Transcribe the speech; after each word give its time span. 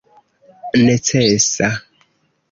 necesa 0.85 1.67